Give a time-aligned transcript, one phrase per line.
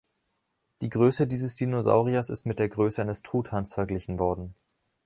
[0.81, 4.55] Die Größe dieses Dinosauriers ist mit der Größe eines Truthahns verglichen worden.